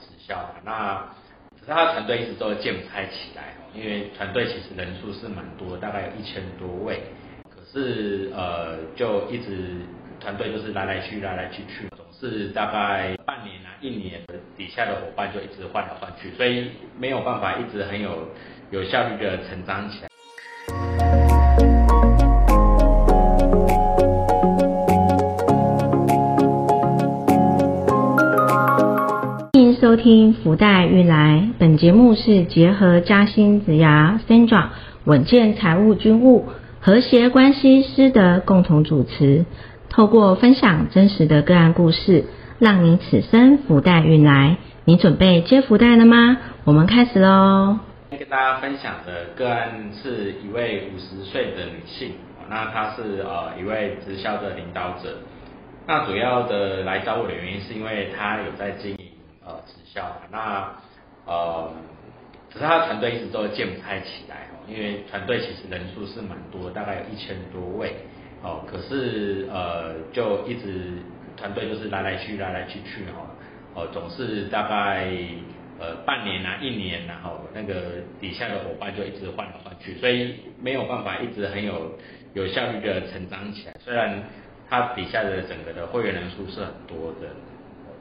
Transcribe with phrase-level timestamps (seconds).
[0.00, 0.96] 直销的，那
[1.60, 7.02] 可是他的团队一直都建不太起来哦，因为团队其实人数是蛮多，大概有一千多位，
[7.50, 9.76] 可是呃就一直
[10.20, 18.28] 团队就是来来去来来去去，总是大概半年啊一年的底下的伙伴就一直换来换去，所以没有办法一直很有
[18.70, 20.07] 有效率的成长起来。
[30.08, 34.68] 听福袋运来，本节目是结合嘉兴子牙 Sandra
[35.04, 36.46] 稳健财务军务
[36.80, 39.44] 和谐关系师的共同主持，
[39.90, 42.24] 透过分享真实的个案故事，
[42.58, 44.56] 让你此生福袋运来。
[44.86, 46.38] 你准备接福袋了吗？
[46.64, 47.78] 我们开始喽。
[48.10, 52.12] 跟大家分享的个案是一位五十岁的女性，
[52.48, 55.18] 那她是呃一位直销的领导者，
[55.86, 58.96] 那主要的来找我的原因是因为她有在经营。
[59.46, 59.54] 呃，
[59.92, 60.72] 销那
[61.26, 61.70] 呃，
[62.50, 67.96] 只是他团队一直都建不太起来哦，因为团队其实人数是蛮多，大概有一千多位
[68.42, 70.92] 哦，可是呃，就一直
[71.36, 73.28] 团队就是来来去来来去去哦，
[73.74, 75.10] 哦，总是大概
[75.78, 81.92] 呃半年啊一年然后那个底下的伙伴就一直换来换去，所以没有办法一直很有
[82.32, 84.22] 有效率的成长起来，虽然
[84.70, 87.28] 他底下的整个的会员人数是很多的。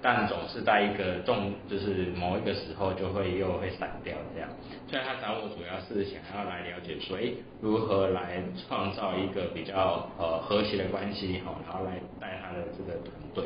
[0.01, 4.47] 但总是在一个重，就是某一个时候就会又会散掉这样。
[4.87, 7.31] 所以他找我主要是想要来了解说，哎，
[7.61, 13.45] 如何来创造一个比较呃和谐的关系，好，然后来带他的这个团队。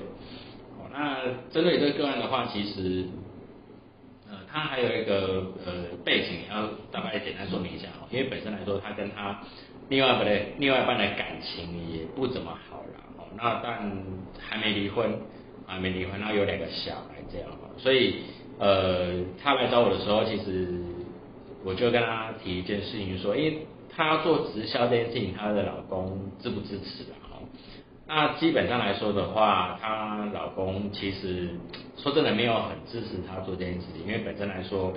[0.78, 3.06] 好，那针对这个个案的话，其实
[4.30, 9.40] 呃他还有一个呃背景要大概简单说明一下哈，因为本身来说他跟他
[9.90, 13.92] 另外的另外一半的感情也不怎么好了，哦，那但
[14.40, 15.18] 还没离婚。
[15.72, 18.16] 还没离婚，然后有两个小孩这样所以
[18.60, 20.68] 呃，他来找我的时候，其实
[21.64, 27.42] 我就跟他提一件事情，说，因为他做直销这件事情，她的老公支不支持啊？
[28.08, 31.50] 那基本上来说的话，她老公其实
[31.98, 34.94] 说真的没有很支持她做这件事情，因为本身来说，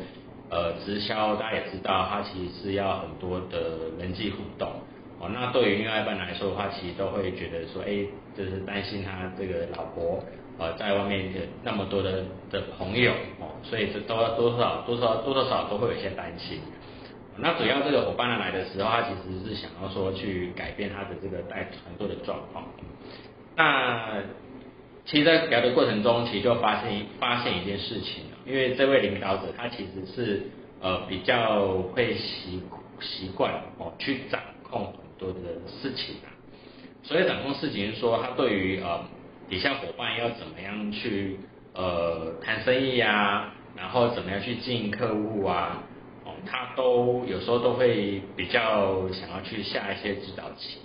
[0.51, 4.69] 呃，直销大家也知道，它其实是要很多的人际互动。
[5.21, 8.05] 哦，那对于另外一半来说的话，其实都会觉得说，哎，
[8.37, 10.23] 就是担心他这个老婆。
[10.57, 13.11] 呃，在外面的那么多的的朋友
[13.41, 16.61] 哦，所以这都多少多少多多少都会有些担心。
[17.37, 22.65] 那主要这个伙伴来的时候，他其实是想要说去改变他的这个带团队的状况。
[23.57, 24.23] 那
[25.05, 30.43] 其实，在聊的过程中，其实就发现发现一件事情因为这位领导者他其实是
[30.81, 32.63] 呃比较会习
[33.01, 36.31] 习惯哦去掌控很多的事情啊。
[37.03, 39.01] 所以掌控事情是说，他对于呃。
[39.49, 41.39] 底下伙伴要怎么样去
[41.75, 45.83] 呃谈生意啊，然后怎么样去经营客户啊，
[46.25, 50.79] 哦，他都有时候都会比较想要去下一些指导棋，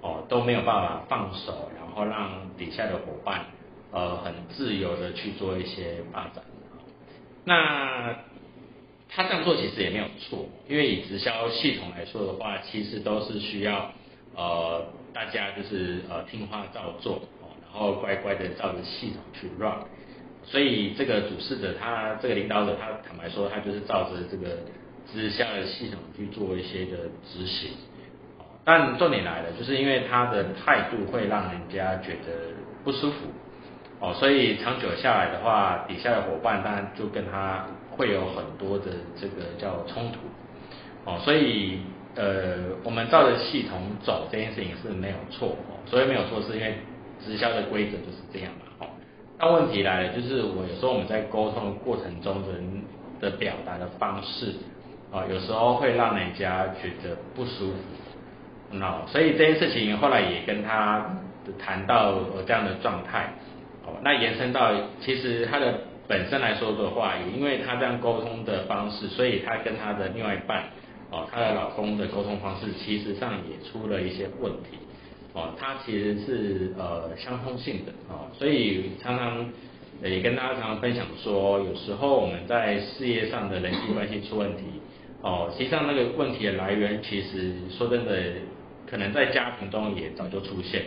[0.00, 3.46] 哦，都没有办法放手，然后让底下的伙伴
[3.92, 6.44] 呃很自由的去做一些发展。
[7.44, 8.16] 那
[9.08, 13.92] 他这样做其实也没有错，因为以直销系统来说的话，其实都是需要
[14.34, 17.20] 呃大家就是呃听话照做。
[17.72, 19.72] 然后乖乖的照着系统去 run，
[20.44, 24.58] 所以这个主事者他这个领导者他坦白说他就是照着这个
[25.10, 27.70] 直销的系统去做一些的执行，
[28.62, 32.52] 但重点来了，就是因为他的态度会让人家觉得
[32.84, 33.16] 不舒服，
[34.00, 40.18] 哦，所以长久下来的话，底下的伙伴当然就跟他会有很多的这个叫冲突，
[41.06, 41.80] 哦，所以
[42.16, 46.76] 呃我们照着系统走这件事情是没有错，哦所以没有错是因为。
[47.24, 48.86] 直销的规则就是这样嘛，哦，
[49.38, 52.82] 那问题来了，就是我有时候我们在沟通过程中人
[53.20, 54.54] 的表达的方式，
[55.12, 57.78] 啊，有时候会让人家觉得不舒服，
[58.70, 61.16] 那所以这件事情后来也跟他
[61.58, 62.14] 谈到
[62.46, 63.32] 这样的状态，
[63.86, 70.64] 哦，那延伸到其实他的本身来说的话，也因为他这样沟通的方式，所以他跟他的另外一半，
[71.10, 74.78] 哦，他的老公的沟通方式，其实上也出了一些问题。
[75.34, 79.46] 哦，它其实是呃相通性的哦，所以常常
[80.02, 84.64] 也跟大家常常分享说，有时候我们在事业上的人际关系出问题，
[85.22, 88.12] 哦，实际上那个问题的来源，其实说真的，
[88.86, 90.82] 可能在家庭中也早就出现，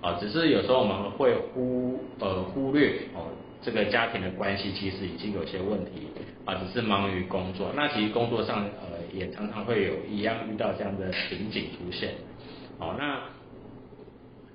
[0.00, 3.28] 啊，只是有时候我们会忽呃忽略哦，
[3.60, 6.08] 这个家庭的关系其实已经有些问题，
[6.46, 12.14] 啊，只是忙于工作，那其实工作上呃也常常会有一样遇到这样的瓶颈出现，
[12.78, 13.20] 哦，那。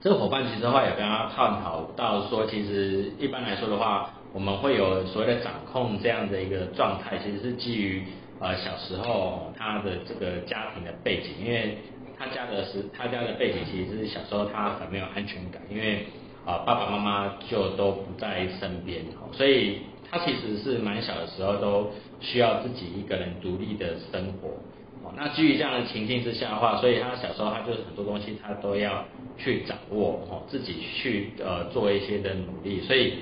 [0.06, 8.04] 这个伙伴其实的话也跟他探讨到说，其实一般来说的话，我们会有所谓的掌控这样的一个状态，其实是基于
[8.40, 11.80] 呃小时候他的这个家庭的背景，因为
[12.16, 16.06] 他家的是他家的背景，其实是小时候他很没有安全感，因为
[16.46, 21.90] 啊爸爸妈妈就都不在身边，所以他其实是蛮小的时候都
[22.22, 24.52] 需要自己一个人独立的生活。
[25.16, 29.06] 那基于这样的情境之下的话，所以他小时候他就是很多东西他都要
[29.38, 33.13] 去掌握哦，自己去呃做一些的努力，所以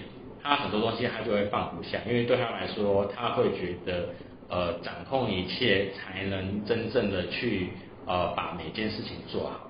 [0.42, 4.10] 他很多东西他就会放不下，因为对他来说他会觉得
[4.50, 7.70] 呃掌控一切才能真正的去
[8.06, 9.70] 呃把每件事情做好。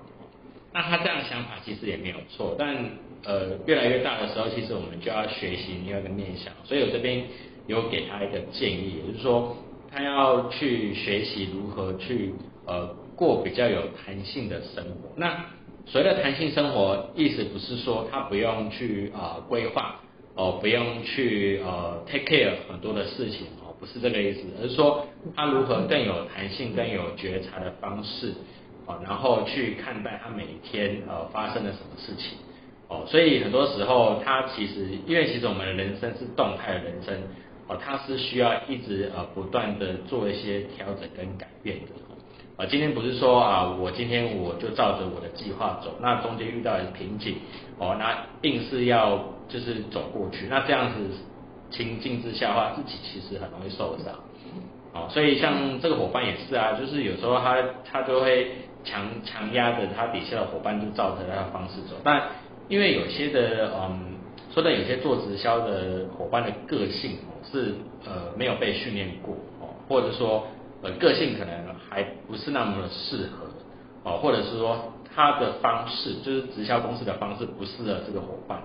[0.72, 2.76] 那他这样的想法其实也没有错，但
[3.24, 7.22] 呃越来越大的时候，其实我们就要学习另外一个面向，所以我这边
[7.66, 9.56] 有给他一个建议，也就是说。
[9.94, 12.34] 他要去学习如何去
[12.66, 15.12] 呃过比较有弹性的生活。
[15.14, 15.46] 那
[15.86, 20.00] 所谓的弹性生活，意思不是说他不用去啊规划
[20.34, 25.06] 哦，不用去呃 take care 很多的事情哦，不是这个意思，而是说
[25.36, 28.32] 他如何更有弹性、更有觉察的方式
[28.86, 32.36] 哦，然后去看待他每一天呃发生了什么事情
[32.88, 33.04] 哦。
[33.06, 37.14] 所以很多时候他其实，因为其实我们的人生是动态的人生。
[37.66, 41.92] 哦，它是需要一直呃不断的做一些调整跟改变的。
[42.56, 47.36] 啊，今天不是说啊，我今天我就照着我的计划走，那中间遇到的瓶颈，
[47.78, 49.18] 哦，那硬是要
[49.48, 50.98] 就是走过去，那这样子
[51.70, 54.14] 情境之下的话，自己其实很容易受伤。
[54.92, 58.52] 哦，所以像这个伙伴也是啊，就是有时候他他就会
[58.84, 61.96] 强强压着他底下的伙伴，就照着他的方式走。
[62.04, 62.22] 但
[62.68, 64.13] 因为有些的嗯，
[64.54, 67.18] 说的有些做直销的伙伴的个性。
[67.52, 67.74] 是
[68.06, 70.46] 呃没有被训练过哦，或者说
[70.82, 73.46] 呃个性可能还不是那么的适合
[74.02, 78.58] 哦，或者是说他的方式就是直销公司的方式不适合这个伙伴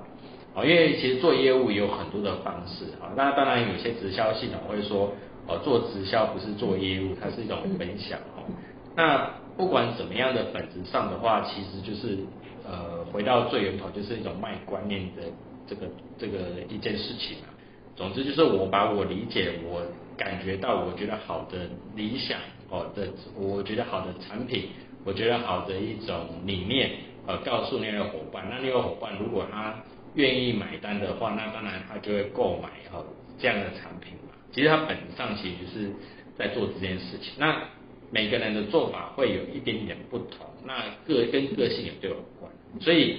[0.55, 5.11] 哦，因为其实做业务也有很多的方式啊，那当然有些直销系统会说
[5.45, 8.47] 哦做直销不是做业务，它是一种分享哦。
[8.95, 12.17] 那不管怎么样的本质上的话，其实就是
[12.65, 15.23] 呃回到最源头，就是一种卖观念的
[15.69, 15.87] 这个
[16.17, 17.53] 这个一件事情啊。
[17.95, 19.83] 总之就是我把我理解、我
[20.17, 22.39] 感觉到、我觉得好的理想
[22.69, 24.69] 哦的，我觉得好的产品，
[25.03, 26.91] 我觉得好的一种理念，
[27.27, 28.47] 呃，告诉那位伙伴。
[28.49, 29.75] 那那位伙伴如果他
[30.15, 33.05] 愿意买单的话，那当然他就会购买哦
[33.37, 34.33] 这样的产品嘛。
[34.53, 35.91] 其实他本质上其实是
[36.37, 37.33] 在做这件事情。
[37.37, 37.63] 那
[38.11, 42.49] 每个人的做法会有一点点不同，那个跟个性也都有关，
[42.79, 43.17] 所以。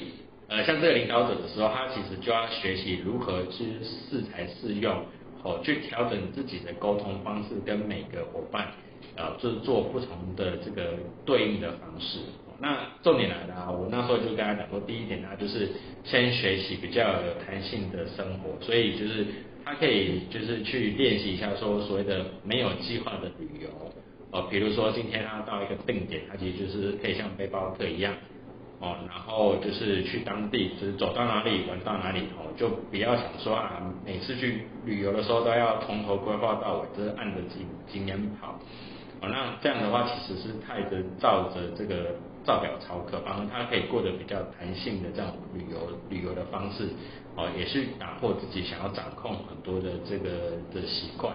[0.50, 4.92] 呃，像这个领导者的时候，他其实就要学习如何去适才适用，
[5.44, 8.66] 哦，去调整自己的沟通方式，跟每个伙伴，
[9.14, 12.18] 呃，就是做不同的这个对应的方式。
[12.58, 15.68] 那重点来了啊，我那时候就跟他讲说，第一点呢，就是
[16.02, 19.24] 先学习比较有弹性的生活，所以就是
[19.64, 23.68] 他可以就是去练习一下说所谓的没有计划的旅游，
[24.32, 28.12] 哦，比如说今天他到一个定点，他其实就是可以像背包客一样。
[28.80, 38.58] 哦，然后就是去当地，就是走到哪里玩到哪里哦，就不要想说啊，每次去旅游的时候都要从头规划到尾，就是按着经经验跑。
[39.20, 46.88] 哦，那这样的话其实是太的照着这个照表操课，反而他可以过得比较弹性的这样旅游旅游的方式，
[47.36, 51.34] 哦，也是打破自己想要掌控很多的这个的习惯。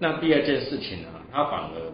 [0.00, 1.92] 那第二件事情呢，他反而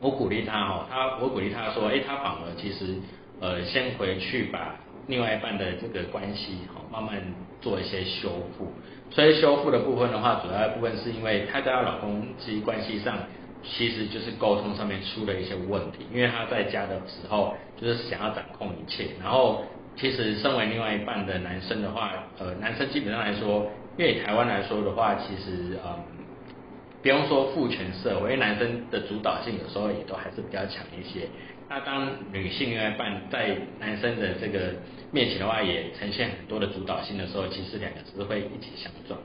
[0.00, 2.96] 我鼓励他哦，他我鼓励他说，哎，他反而其实。
[3.40, 7.22] 呃，先回去把另外一半的这个关系好慢慢
[7.60, 8.72] 做一些修复。
[9.10, 13.18] 所以修复的部分的话，主要的部分是因为她跟她老公其实关系上
[13.62, 16.06] 其实就是沟通上面出了一些问题。
[16.12, 19.64] 因为她在家的时候就是想要掌控一切，然后
[19.96, 23.66] 其实身为另外一半的男生的话，呃，男生基本上来说，
[23.96, 26.04] 因为台湾来说的话，其实嗯，
[27.02, 31.26] 不用说父权社会，因为男生的主导性有时候也都还是比较强一些。
[31.70, 34.74] 那当女性另外一半在男生的这个
[35.12, 39.20] 面前的话，也呈现很多的主导性的时候，其实两个是会一起相撞。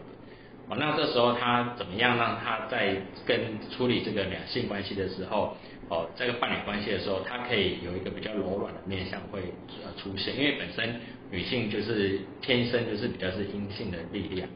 [0.70, 3.40] 哦，那这时候他怎么样让他在跟
[3.72, 5.58] 处理这个两性关系的时候，
[5.90, 9.42] 哦，这个伴侣关系的时候，他可以有一个比较柔软的面相会
[9.84, 14.48] 呃出现，因为本身女性就是天生就是比较是阴性的力量。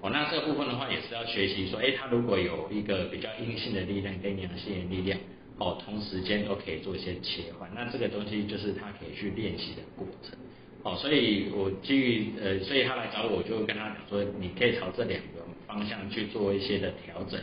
[0.00, 5.16] 哦，那这部分的话也是要学习说，哎，他如果有一个比较阴性的力量跟阳性的力量。
[5.58, 10.36] 哦，同时间都可以做一些切换，那这个东西就是他可以去练习的过程。
[10.82, 17.40] 哦，所以我基于呃，所以他来找我，我就跟他讲说，你可以朝这两个方向去做一些的调整，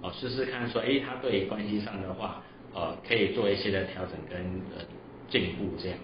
[0.00, 2.42] 哦，试试看说，哎，他对关系上的话，
[2.72, 4.40] 呃，可以做一些的调整跟
[4.76, 4.84] 呃
[5.28, 5.98] 进步这样。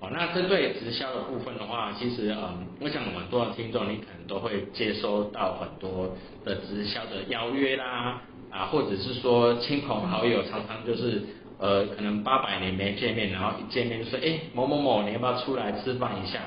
[0.00, 8.20] 哦，那针对直销的部分的话，其实嗯，我想很多少听众你可能都会接收到很多的直销的邀约啦，
[8.54, 11.20] 啊，或者是说亲朋好友常常就是
[11.58, 16.38] 呃，可能八百年没见面，然后一见面就说，哎，某某某，你要不要出来吃饭一下？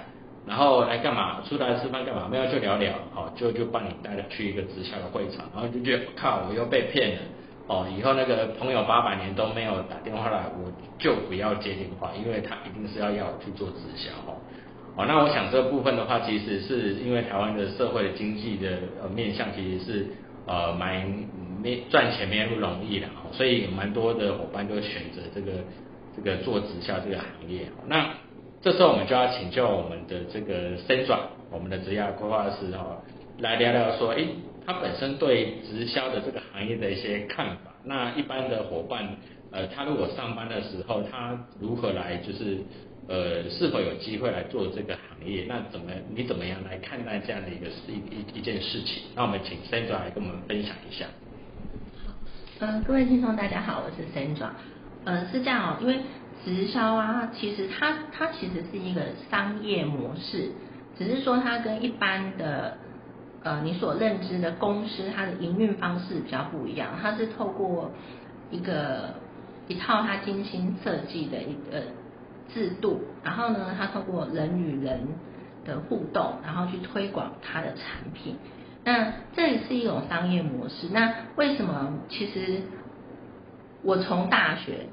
[0.46, 1.42] 然后来干嘛？
[1.42, 2.30] 出来吃饭干嘛？
[2.32, 7.22] 没有就聊聊，哦，就就帮你带去一个直销的会场，然后就觉得靠，我又被骗了。
[7.68, 14.40] 哦，以后那个朋友八百年都没有打电话来，我就不要接电话，因为他一定是要要我去做直销哦。
[14.96, 20.08] 哦，那我想这部分的话，其实是因为台湾的社会经济的呃面向其实是
[20.48, 21.06] 呃蛮
[21.62, 25.52] 没赚钱没那么容易的哦，所以蛮多的伙伴都选择这个
[26.16, 27.68] 这个做直销这个行业。
[27.88, 28.14] 那
[28.62, 31.20] 这时候我们就要请教我们的这个深转，
[31.52, 32.98] 我们的职业规划师哦，
[33.40, 34.26] 来聊聊说，哎。
[34.70, 39.16] 他本身对直销的这个行业的一些看法，那一般的伙伴，
[39.50, 42.58] 呃，他如果上班的时候，他如何来就是，
[43.08, 45.46] 呃，是否有机会来做这个行业？
[45.48, 49.04] 那怎么你怎么样来看待这样的一个一一一件事情？
[49.16, 51.06] 那我们请 Sandra 来跟我们分享一下。
[52.06, 52.14] 好，
[52.60, 54.50] 呃，各位听众大家好，我是 Sandra，
[55.06, 56.00] 呃，是这样哦，因为
[56.46, 60.52] 直销啊，其实它它其实是一个商业模式，
[60.98, 62.78] 只是说它跟一般的。
[63.44, 67.92] 呃，你所认知的公司，它的营运方式比较不一样，它是透过
[68.52, 69.14] 一个
[69.70, 71.84] 一套它精心设计的一个
[72.54, 75.08] 制度，然后呢，它透过人与人
[75.66, 78.38] 的互动，然后去推广它的产品。
[78.84, 80.88] 那这也是一种商业模式。
[80.92, 82.00] 那为什么？
[82.10, 82.62] 其实
[83.84, 84.88] 我从大学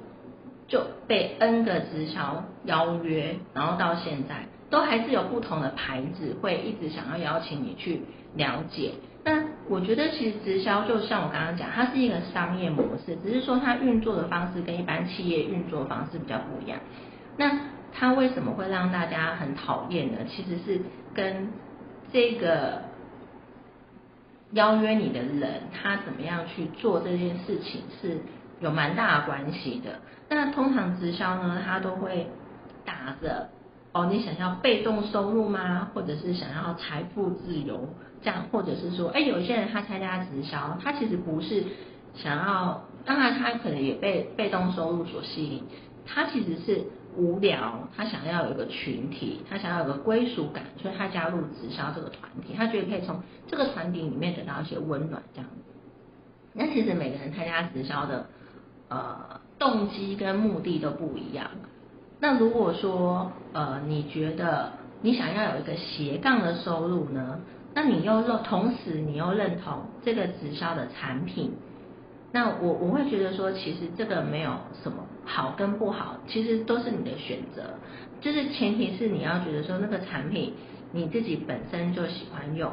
[0.66, 4.46] 就被 N 个直销邀约，然后到现在。
[4.70, 8.02] 都还是有不同的牌子会一直想要邀请你去
[8.34, 8.94] 了解。
[9.22, 16.80] 那我觉得其实直销就像我刚刚讲，它是一个商业模式，只是说它运作的方式跟一般企业运作方式比较不一样。
[17.36, 17.58] 那
[17.92, 20.18] 他为什么会让大家很讨厌呢？
[20.28, 20.80] 其实是
[21.14, 21.48] 跟
[22.12, 22.82] 这个
[24.52, 28.18] 邀约你的人他怎么样去做这件事情是
[28.60, 30.00] 有蛮大的关系的。
[30.28, 32.28] 那通常直销呢，他都会
[32.84, 33.48] 打着。
[33.92, 35.88] 哦，你想要被动收入吗？
[35.94, 37.88] 或者是想要财富自由？
[38.22, 41.62] 这样，或者是说，哎，有些人他参加直销，他其实不是
[42.16, 45.62] 想要，当然他可能也被被动收入所吸引，
[46.04, 46.84] 他其实是
[47.16, 55.48] 无聊，他想要有一个群体，他想要有个归属感，所以他加入直销这个团体，他觉得可以从这个团体里面得到一些温暖，这样。
[56.52, 58.26] 那其实每个人参加直销的
[58.88, 61.50] 呃动机跟目的都不一样。
[62.20, 67.40] 那如果说呃你觉得你想要有一个斜杠的收入呢？
[67.74, 71.52] 那你又认同时你又认同这个直销的产品，
[72.34, 74.50] 那我我会觉得说其实这个没有
[74.82, 77.62] 什么好跟不好，其实都是你的选择，
[78.20, 80.52] 就是前提是你要觉得说那个产品
[80.90, 82.72] 你自己本身就喜欢用，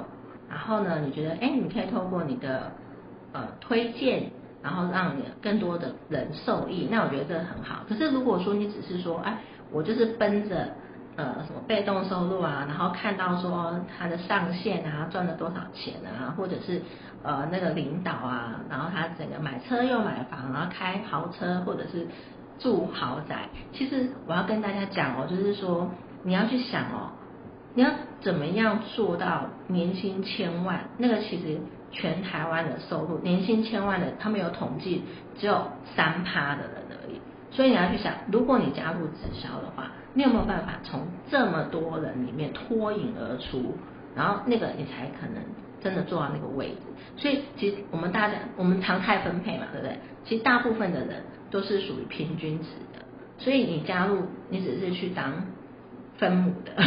[0.49, 2.71] 然后呢你觉得哎你可以透过你的
[3.33, 4.31] 呃推荐。
[4.63, 7.83] 然后让你更多的人受益，那我觉得这个很好。
[7.89, 9.41] 可是如果说你只是说，哎，
[9.71, 10.69] 我就是奔着
[11.21, 16.81] 呃什么被动收入啊，然后看到说他的上线啊赚了多少钱啊，或者是
[17.23, 22.07] 呃那个领导啊，然后他整个买车又买房，然后开豪车或者是
[22.59, 25.91] 住豪宅，其实我要跟大家讲哦，就是说
[26.23, 27.11] 你要去想哦，
[27.75, 30.89] 你要怎么样做到年薪千万？
[30.97, 31.59] 那个其实。
[31.93, 35.03] 全台湾的收入年薪千万的，他们有统计
[35.37, 37.19] 只有三趴的人而已。
[37.51, 43.75] 所以你要去想，如果你加入直销的话，你有没有办法从这么多人里面脱颖而出？
[44.15, 45.41] 然后那个你才可能
[45.81, 46.75] 真的做到那个位置。
[47.15, 49.97] 所以其实我们大家我们常态分配嘛，对不对？
[50.25, 53.05] 其实大部分的人都是属于平均值的。
[53.37, 55.33] 所以你加入，你只是去当
[56.17, 56.71] 分母的。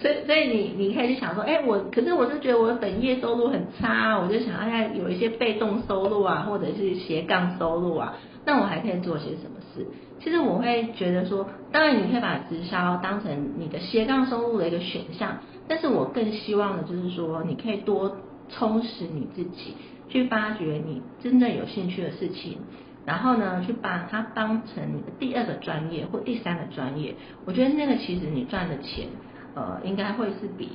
[0.00, 9.86] 所以，所以你你可以去想说，哎，我可是我是觉得我本业收入很差，我就想要有一些被动收入啊，或者是斜杠收入啊，那我还可以做些什么事？
[10.20, 18.16] 其实我会觉得说，当然你可以把直销当成你的斜杠收入的一个选项，但是我更希望的就是说，你可以多
[18.48, 19.74] 充实你自己，
[20.08, 22.58] 去发掘你真正有兴趣的事情，
[23.04, 27.14] 然后呢，去把它当成你的第二个专业或第三个专业。
[27.44, 29.08] 我觉得那个其实你赚的钱。
[29.54, 30.70] 呃，应该会是比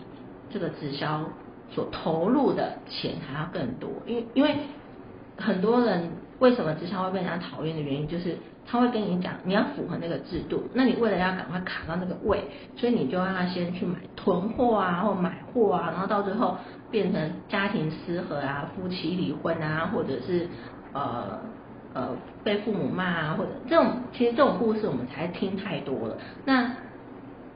[0.51, 1.23] 这个直销
[1.71, 4.55] 所投入的钱还要更多，因为因为
[5.35, 12.43] 很多人为什么直销会被人家讨厌的原因，就是他会跟你讲你要符合那个制度，那你为了要赶快卡到那个位，
[12.75, 16.57] 所以你就让他先去买囤货啊，或买货啊，然后到最后
[16.91, 20.47] 变成家庭失和啊，夫妻离婚啊，或者是
[20.93, 21.39] 呃
[21.93, 22.09] 呃
[22.43, 26.71] 被父母骂啊，或者这种其实这种故事我们才听太多了，那。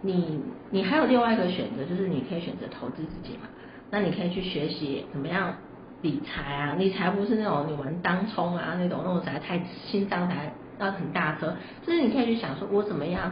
[0.03, 3.47] 你你还有另外一个选择，就是你可以选择投资自己嘛。
[3.91, 5.53] 那你可以去学习怎么样
[6.01, 11.55] 理财啊，理财不是那种你玩当冲啊那种那种实在太心脏才要很大颗，
[11.85, 13.31] 就是你可以去想说，我怎么样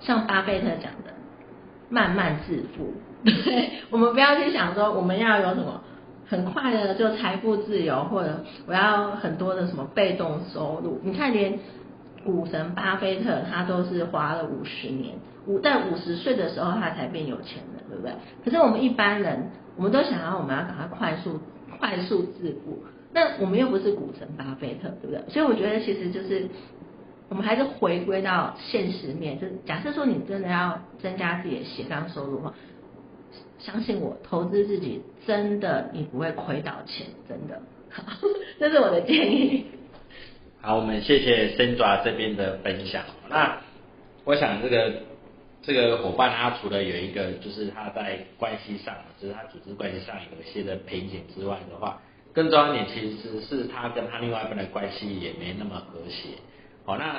[0.00, 1.14] 像巴菲特讲的，
[1.88, 2.92] 慢慢致富。
[3.24, 5.82] 对，我们不要去想说我们要有什么
[6.28, 11.00] 很快的就财富自由，或者我要很多的什么被动收入。
[11.02, 11.58] 你看连。
[12.24, 15.14] 股神巴菲特，他都是花了五十年，
[15.46, 18.12] 五在五十岁的时候他才变有钱的，对不对？
[18.44, 21.40] 可是我们一般人，我们都想要我们要赶快快速
[21.78, 22.78] 快速致富，
[23.12, 25.22] 那我们又不是股神巴菲特，对不对？
[25.28, 26.48] 所以我觉得其实就是
[27.28, 32.54] 我们还是回归到现实面，就假设说你真的要增加自己的斜杠收入的话，
[33.58, 37.60] 相信我，投资自己真的你不会亏到钱，真的，
[38.58, 39.66] 这是我的建议。
[40.60, 43.04] 好，我们谢谢森爪这边的分享。
[43.28, 43.58] 那
[44.24, 44.92] 我想这个
[45.68, 52.00] 这个伙伴他除了有一个就是他在关系上，就是他组织关系上有一些的瓶颈之外的话，
[52.32, 56.30] 更重要一点其实是他跟他另外一半的关系也没那么和谐。
[56.86, 57.16] 好，那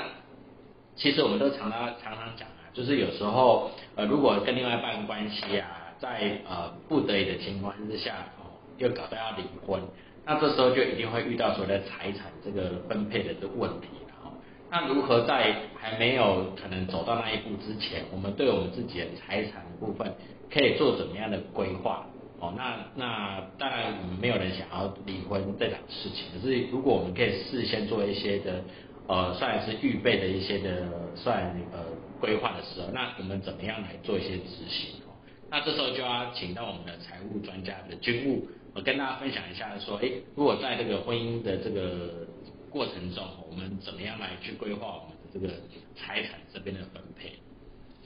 [0.95, 9.79] 其实我们都常常常常讲啊，就是有时候呃如果跟另外一半关系啊，在呃不得已的情况之下，哦又搞到要离婚。
[10.25, 14.28] 那这时候就一定会遇到所谓的财产这个分配的这问题了。
[14.71, 20.13] 那如何在还没有可能走到那一步之前，我们对我们自己的财产部分
[20.51, 22.05] 可以做怎么样的规划？
[22.39, 28.63] 哦，那那当然我们没有人想要离婚这档事情，可是如果我们可以事先做一些的
[29.07, 31.79] 呃，算是预备的一些的算呃
[32.21, 35.01] 规划的时候，那我们怎么样来做一些执行？
[35.01, 35.11] 哦
[35.51, 38.47] 那这时候就要请到我们的财务专家的军务。
[38.75, 42.27] 我跟大家分享一下，说，哎，如果在这个婚姻的这个
[42.69, 45.61] 过程中，我们怎么样来去规划我们的这个
[45.95, 47.39] 财产这边的分配？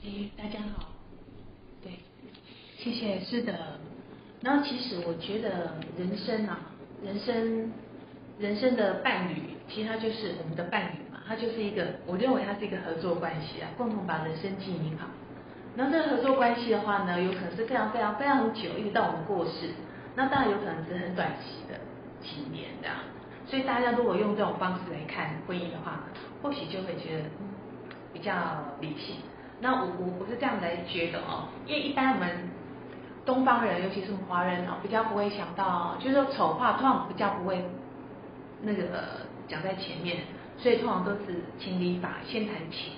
[0.02, 0.88] 哎，大家好，
[1.82, 1.92] 对，
[2.78, 3.78] 谢谢，是的。
[4.42, 6.60] 然后其实我觉得人生啊，
[7.02, 7.72] 人生
[8.38, 15.08] 人生的伴侣，其实他就是我们的伴侣嘛，他就是一个，我认为他是一个合作关系啊，共同把人生经营好。
[15.76, 19.70] 然后这个合作关系的话呢，有可能是非常非常非常久，一直到我们过世。
[20.16, 21.80] 那当然有可能是很短期的
[22.22, 22.96] 几年这样，
[23.46, 26.00] 所以大家如果用这种方式来看婚姻的话，
[26.42, 27.24] 或许就会觉得
[28.12, 28.32] 比较
[28.80, 29.16] 理性。
[29.60, 32.50] 那我我我是这样来觉得哦，因为一般我们
[33.24, 37.64] 东方人，尤其是华人哦，比较不会想到，就是说丑话通常比较不会
[38.62, 38.82] 那个
[39.46, 40.24] 讲在前面，
[40.58, 42.94] 所以通常都是情理法先谈情。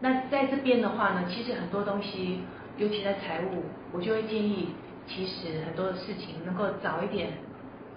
[0.00, 2.40] 那在这边的话呢，其实很多东西，
[2.76, 4.68] 尤其在财务，我就会建议。
[5.06, 7.32] 其实很多的事情能够早一点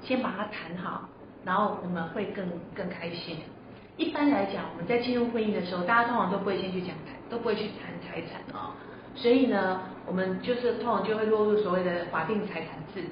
[0.01, 1.07] 先把它谈好，
[1.45, 3.37] 然后我们会更更开心。
[3.97, 8.71] 一般来讲，我们在进入婚姻的时候，大家通常都不会先去讲财，都不会去谈财产哦。
[9.15, 13.03] 所以呢，我们就是通常就会落入所谓的法定财产制。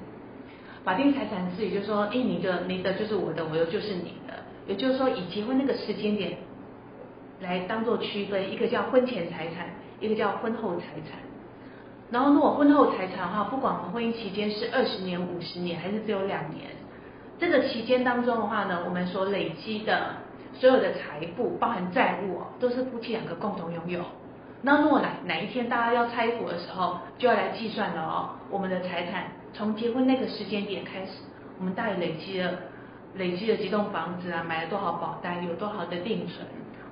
[0.83, 4.33] 法定财产制也就是说，哎，你的你的就是我的，我的就是你的。
[4.67, 6.37] 也就是说，以结婚那个时间点
[7.41, 11.19] 来当做区分，一个叫婚前财产，一个叫婚后财产。
[12.09, 16.71] 然后，如果婚后财产的话，不管我们婚姻期间是二十年、五十年，还是只有两年，
[17.41, 20.09] 这个期间当中的话呢，我们所累积的
[20.53, 24.05] 所有的财富，包含债务哦，都是夫妻两个共同拥有。
[24.61, 29.23] 那如果哪哪一天大家要拆股的时候，就要来计算了哦，我们的财产
[29.53, 31.23] 从结婚那个时间点开始，
[31.57, 32.51] 我们大概累积了
[33.15, 36.45] 累积了几栋房子啊，买了多少保单，有多少的定存，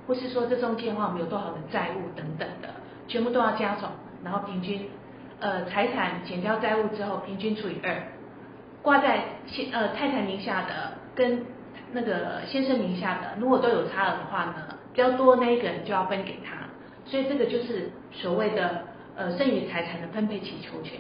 [0.08, 2.70] 或是说这中间的话，我们有多少的债务等等的，
[3.08, 3.88] 全部都要加总，
[4.24, 4.90] 然后平均。
[5.42, 7.96] 呃，财产减掉债务之后，平均除以二，
[8.82, 11.46] 挂在先呃太太名下的跟
[11.92, 16.56] 那个先生名下的，如果都有差额的话呢，比较多那一个人就要分给他，
[17.06, 18.84] 所以这个就是所谓的
[19.16, 21.00] 呃剩余财产的分配请求权，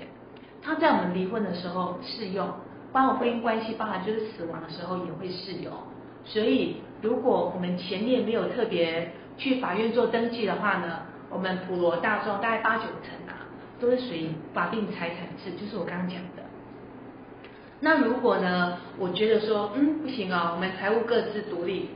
[0.62, 2.50] 它在我们离婚的时候适用，
[2.92, 5.72] 包括婚姻关系，包含就是死亡的时候也会适用，
[6.26, 13.48] 所以如果我们前面没有特别去法院做登记的话呢，我们普罗大众大概八九成啊。
[13.80, 16.39] 都是属于法定财产制，就是我刚刚讲的。
[17.82, 21.90] 那如果呢，我觉得说，嗯，不行啊，我们财务各自独立，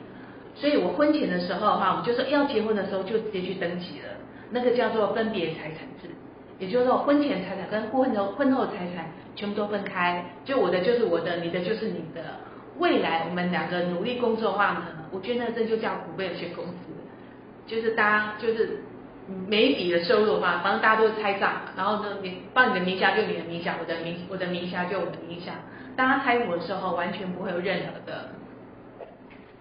[0.56, 4.16] 所以我婚前的时候的话，我们就说要结婚的时候就直接去登记了，
[4.52, 6.08] 那个叫做分别财产制，
[6.58, 12.22] 也就是说婚前财产跟婚后婚后财产全部都分开，就我的就是我的，你的就是你的。
[12.80, 16.74] 未来我们两个努力工作的话呢，我觉得这就叫股份有限公司，
[17.68, 18.80] 就是大家就是。
[19.48, 25.54] 每一笔的收入的话，反正大家都是拆账，然后呢，你放你的名下就你的名下，我的名我的名下就我的名下。
[25.96, 28.30] 大家拆伙的时候，完全不会有任何的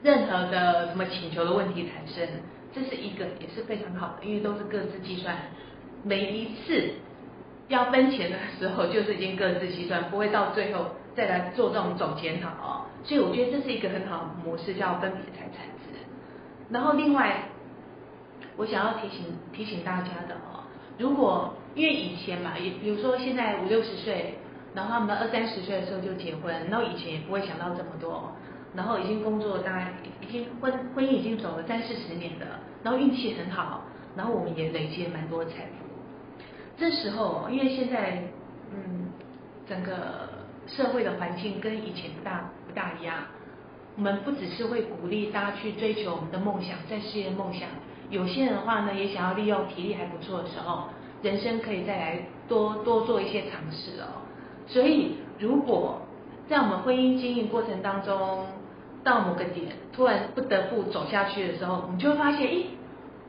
[0.02, 2.26] 任何的什么请求的问题产生，
[2.74, 5.36] 这是一个也是非常好的，因为都是各自计算
[6.02, 6.94] 每一次
[7.68, 12.86] 要分钱的时候，就是已经各自计算，不会到最后再来做这种总检讨哦。
[13.04, 15.98] 所以我觉得这是一个很好的模式，叫分别财产制。
[16.70, 17.44] 然后另外，
[18.56, 20.64] 我想要提醒提醒大家的哦，
[20.98, 24.38] 如果因为以前嘛，也比如说现在五六十岁，
[24.74, 28.32] 然后他们二三十岁的时候就结婚，然后以前也不会想到这么多，
[28.74, 32.46] 然后已经工作大概已经婚婚姻已经走了三四十年的，
[32.82, 33.82] 然后运气很好，
[34.16, 35.85] 然后我们也累积了蛮多财富。
[36.78, 38.22] 这时候，因为现在
[38.74, 39.11] 嗯，
[39.68, 40.28] 整个
[40.66, 43.24] 社会的环境跟以前不大不大一样，
[43.96, 47.68] 我们不只是会鼓励大家去追求我们的梦想，在事业梦想，
[48.08, 50.85] 有些人的话呢，也想要利用体力还不错的时候，
[51.22, 54.24] 人生可以再来多多做一些尝试哦。
[54.66, 56.03] 所以，如果
[56.48, 58.46] 在我们婚姻经营过程当中，
[59.05, 62.64] 到某个点突然不得不走下去的时候，我们就会发现，咦，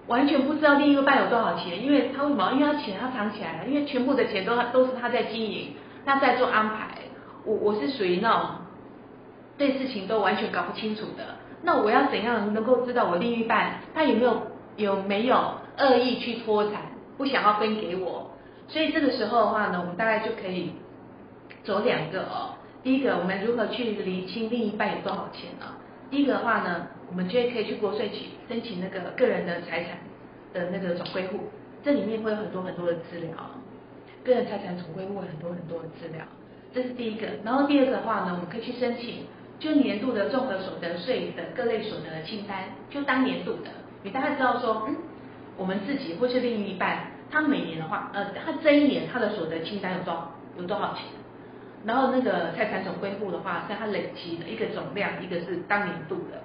[0.08, 2.52] 完全不知道另一个伴有多少钱，因为他为什么？
[2.54, 5.74] 因为他钱他藏起来了，因为全部的钱都都是他在经营，
[6.06, 6.90] 他在做安排。
[7.46, 8.50] 我我是属于那种
[9.58, 11.36] 对事情都完全搞不清楚的。
[11.62, 14.42] 那我要怎样能够知道我另一半他有没有
[14.76, 16.82] 有没有恶意去脱产，
[17.18, 18.32] 不想要分给我？
[18.68, 20.72] 所以这个时候的话呢，我们大概就可以
[21.64, 22.56] 走两个哦。
[22.84, 25.68] 第一个，我们如何去厘清另一半有多少钱呢？
[26.12, 29.98] 第一个的话呢，我们就可以去国税局申请那个个人的财产
[30.54, 31.50] 的那个总归户，
[31.82, 33.32] 这里面会有很多很多的资料，
[34.24, 36.26] 个人财产总归户很多很多的资料，
[36.74, 37.28] 这是第一个。
[37.44, 39.26] 然后第二个的话呢，我们可以去申请
[39.60, 43.70] 就年度的综合所得税的各类所得清单，就当年度的，
[44.04, 44.98] 你大概知道说，嗯，
[45.58, 51.04] 我们自己或是另一半，他每年的话，呃，他这一年他的所得清单有多少有多少钱？
[51.86, 56.42] 然后那个财产总归户的话，是它累积的一个总量，一个是当年度的，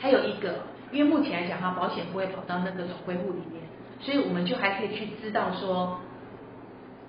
[0.00, 0.56] 还有一个，
[0.90, 3.62] 因为目前来讲哈，保险不会跑到那个总归户里面，
[4.00, 6.00] 所以我们就还可以去知道说，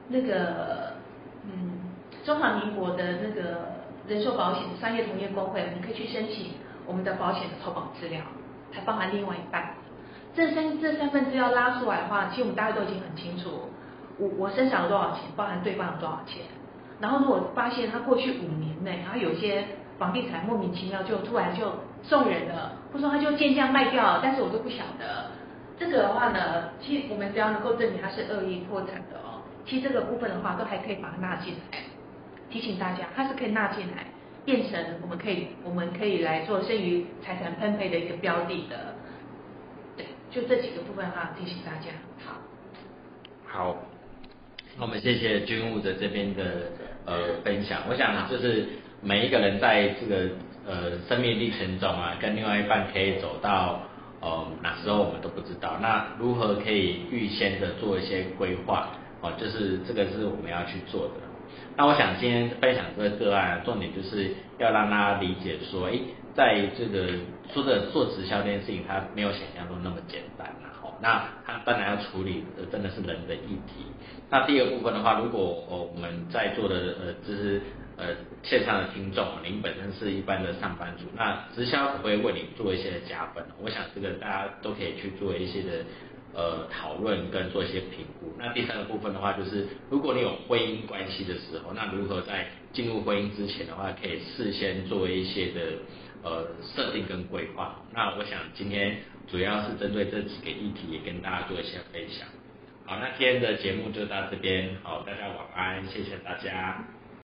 [0.09, 0.93] 那个
[1.45, 1.79] 嗯，
[2.23, 3.73] 中华民国的那个
[4.07, 6.51] 人寿保险商业同业公会，你可以去申请
[6.85, 8.21] 我们的保险的投保资料，
[8.71, 9.73] 还包含另外一半，
[10.35, 13.71] 这三这三份资料拉出来的话，其实我们大家都已经很清楚，
[14.19, 16.43] 我我身上有多少钱，包含对方有多少钱。
[16.99, 19.63] 然后如果发现他过去五年内，然后有些
[19.97, 21.71] 房地产莫名其妙就突然就
[22.03, 25.31] 送人了，或者说他就贱价卖掉了，但是我都不晓得。
[25.77, 31.79] 这个的话呢，其实我们只要能够证明他是恶意破产的哦，其实这个部分的话都还可以把它纳进来。
[32.49, 34.07] 提醒大家，它是可以纳进来，
[34.43, 38.95] 变成我们可以我们可以来做剩余财产分配的一个标的的。
[39.95, 41.91] 对，就这几个部分哈，提醒大家。
[42.25, 42.33] 好。
[43.45, 43.77] 好。
[44.77, 46.71] 那我们谢谢军务的这边的
[47.09, 47.81] 呃分享。
[47.89, 48.67] 我想就是
[49.01, 50.29] 每一个人在这个
[50.67, 53.81] 呃生命历程中啊，跟另外一半可以走到
[54.21, 55.77] 呃哪时候我们都不知道。
[55.81, 58.89] 那如何可以预先的做一些规划？
[59.21, 61.15] 哦，就是这个是我们要去做的。
[61.75, 65.99] 那我想今天分享这个个案，重点就是要让大家理解说，诶，
[66.33, 67.07] 在这个
[67.53, 70.47] 说的做直销这件事情，它没有想象中那么简单。
[71.01, 73.85] 那他当然要处理的真的是人的议题。
[74.29, 77.61] 那第二部分的话，如果哦我们在座的呃就是
[77.97, 78.07] 呃
[78.43, 83.43] 线上的听众，您本身是一般的上班族，那直销可不可以为你做一些加分？
[83.61, 85.83] 我想这个大家都可以去做一些的
[86.35, 88.31] 呃讨论跟做一些评估。
[88.37, 95.61] 那第三个部分的话，就是如果你有婚姻关系的时候，那如何在进入婚姻之前的话，可以事先做一些的
[96.23, 97.79] 呃设定跟规划。
[97.93, 98.97] 那我想今天。
[99.31, 102.27] 主要是针对这几个议题，也跟大家做一些分享。
[102.85, 106.83] 好，那今天的节目就到这边，好，大家晚安，谢谢大家。